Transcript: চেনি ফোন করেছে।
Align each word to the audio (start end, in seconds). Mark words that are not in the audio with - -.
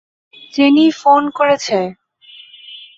চেনি 0.53 0.85
ফোন 0.99 1.23
করেছে। 1.37 1.77